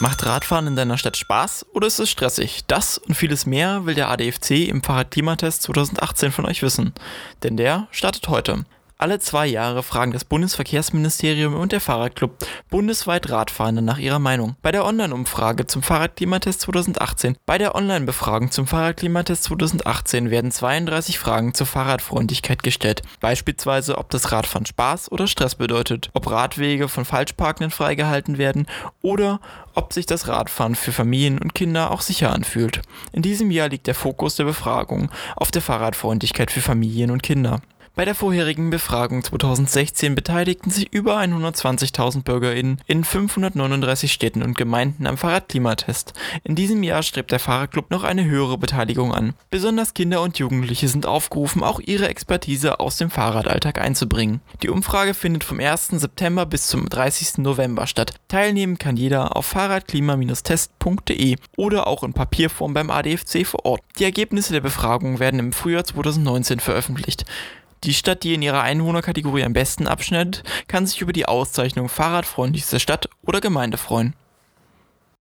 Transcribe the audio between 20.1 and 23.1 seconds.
werden 32 Fragen zur Fahrradfreundlichkeit gestellt.